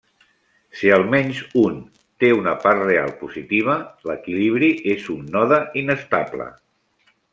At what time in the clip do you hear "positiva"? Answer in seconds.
3.19-3.75